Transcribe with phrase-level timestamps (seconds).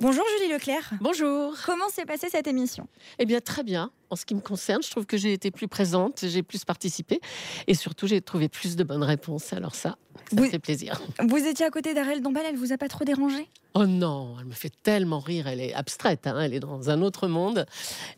[0.00, 0.92] Bonjour Julie Leclerc.
[1.00, 1.56] Bonjour.
[1.66, 2.86] Comment s'est passée cette émission?
[3.18, 3.90] Eh bien, très bien.
[4.10, 7.20] En ce qui me concerne, je trouve que j'ai été plus présente, j'ai plus participé
[7.66, 9.52] et surtout j'ai trouvé plus de bonnes réponses.
[9.52, 9.96] Alors ça,
[10.30, 11.02] ça fait plaisir.
[11.26, 13.48] Vous étiez à côté d'Ariel Dombal, elle vous a pas trop dérangé?
[13.74, 15.48] Oh non, elle me fait tellement rire.
[15.48, 17.66] Elle est abstraite, hein, elle est dans un autre monde.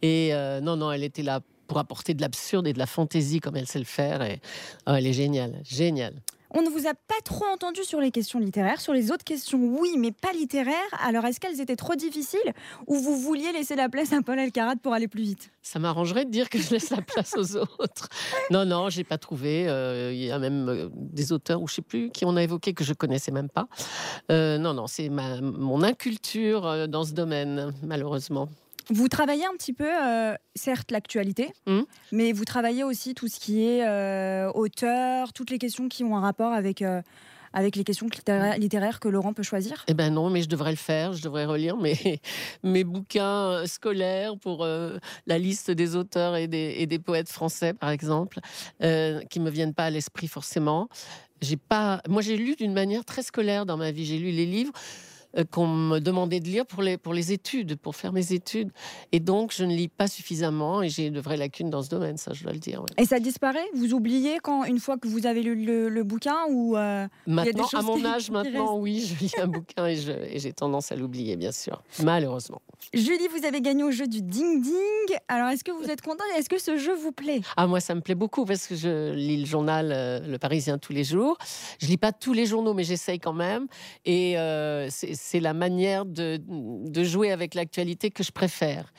[0.00, 3.40] Et euh, non, non, elle était là pour apporter de l'absurde et de la fantaisie
[3.40, 4.22] comme elle sait le faire.
[4.22, 4.40] Et
[4.86, 6.22] oh, elle est géniale, géniale.
[6.58, 9.58] On ne vous a pas trop entendu sur les questions littéraires, sur les autres questions
[9.78, 10.74] oui, mais pas littéraires.
[11.06, 12.54] Alors est-ce qu'elles étaient trop difficiles
[12.86, 15.50] ou vous vouliez laisser la place à Paul Alcarat pour aller plus vite?
[15.60, 18.08] Ça m'arrangerait de dire que je laisse la place aux autres.
[18.50, 19.68] Non, non, j'ai pas trouvé.
[19.68, 22.42] Euh, Il y a même euh, des auteurs, ou je sais plus, qui on a
[22.42, 23.68] évoqué que je connaissais même pas.
[24.32, 28.48] Euh, non, non, c'est mon inculture dans ce domaine, malheureusement.
[28.90, 31.84] Vous travaillez un petit peu, euh, certes, l'actualité, Mhm.
[32.12, 36.16] mais vous travaillez aussi tout ce qui est euh, auteur, toutes les questions qui ont
[36.16, 37.02] un rapport avec, euh,
[37.52, 39.84] avec les questions littéra- littéraires que Laurent peut choisir.
[39.88, 41.14] Eh ben non, mais je devrais le faire.
[41.14, 42.20] Je devrais relire mes,
[42.62, 47.28] mes bouquins euh, scolaires pour euh, la liste des auteurs et des, et des poètes
[47.30, 48.38] français, par exemple,
[48.82, 50.88] euh, qui me viennent pas à l'esprit forcément.
[51.42, 52.00] J'ai pas.
[52.08, 54.06] Moi, j'ai lu d'une manière très scolaire dans ma vie.
[54.06, 54.72] J'ai lu les livres
[55.44, 58.70] qu'on me demandait de lire pour les, pour les études, pour faire mes études.
[59.12, 62.16] Et donc, je ne lis pas suffisamment et j'ai de vraies lacunes dans ce domaine,
[62.16, 62.80] ça, je dois le dire.
[62.80, 63.02] ouais.
[63.02, 63.66] Et ça disparaît?
[63.74, 67.08] Vous oubliez quand une fois que vous avez lu le, le bouquin ou euh, a
[67.26, 69.96] des Maintenant, à mon âge, maintenant, oui, je lis un bouquin et
[70.38, 71.82] j'ai tendance à l'oublier, bien sûr.
[72.02, 72.60] Malheureusement.
[72.94, 75.18] Julie, vous avez gagné au jeu du ding ding.
[75.28, 76.26] Alors est-ce que vous êtes contente?
[76.36, 77.40] Est-ce que ce jeu vous plaît?
[77.56, 80.78] Ah, moi, ça me plaît beaucoup parce que je lis le journal euh, Le Parisien
[80.78, 81.36] tous les jours.
[81.80, 83.66] Je lis pas tous les journaux, mais j'essaye quand même.
[84.04, 88.92] Et euh, c'est c'est la manière de, de jouer avec l'actualité que je préfère.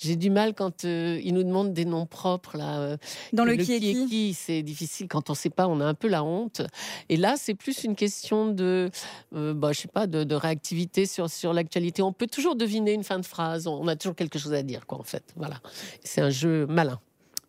[0.00, 2.78] J'ai du mal quand euh, ils nous demandent des noms propres là.
[2.80, 2.96] euh,
[3.32, 5.94] Dans le, qui est qui, c'est difficile quand on ne sait pas, on a un
[5.94, 6.62] peu la honte.
[7.08, 8.90] Et là, c'est plus une question de,
[9.34, 12.00] euh, bah, je sais pas, de, de réactivité sur, sur l'actualité.
[12.02, 13.66] On peut toujours deviner une fin de phrase.
[13.66, 15.24] On a toujours quelque chose à dire, quoi, en fait.
[15.36, 15.60] Voilà.
[16.04, 17.00] C'est un jeu malin.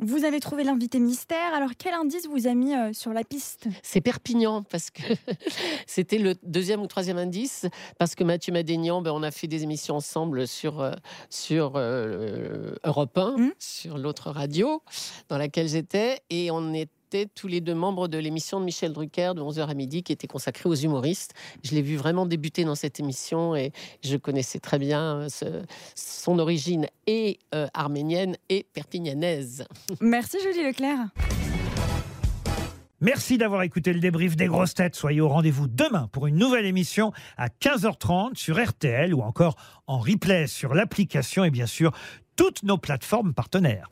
[0.02, 1.54] Vous avez trouvé l'invité mystère.
[1.54, 3.68] Alors quel indice vous a mis euh, sur la piste?
[3.84, 5.02] C'est Perpignan parce que
[5.88, 7.66] c'était le deuxième ou troisième indice
[7.98, 10.94] parce que Mathieu Madénian, ben, on a fait des émissions ensemble sur euh,
[11.30, 13.52] sur euh, Europe 1, Mhm.
[13.60, 14.82] sur l'autre radio
[15.28, 16.74] dans laquelle j'étais et on
[17.36, 20.28] tous les deux membres de l'émission de Michel Drucker de 11h à midi qui était
[20.28, 21.34] consacrée aux humoristes.
[21.64, 23.72] Je l'ai vu vraiment débuter dans cette émission et
[24.04, 25.64] je connaissais très bien euh, ce-
[25.96, 29.66] son origine et euh, arménienne et perpignanaise.
[30.02, 31.08] Merci Julie Leclerc.
[33.02, 34.96] Merci d'avoir écouté le débrief des grosses têtes.
[34.96, 39.56] Soyez au rendez-vous demain pour une nouvelle émission à 15h30 sur RTL ou encore
[39.88, 41.92] en replay sur l'application et bien sûr
[42.36, 43.88] toutes nos plateformes partenaires.